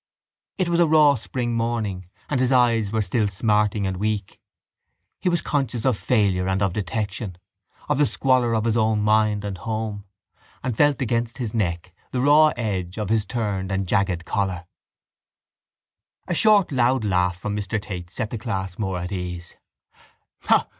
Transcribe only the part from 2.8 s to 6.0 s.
were still smarting and weak. He was conscious of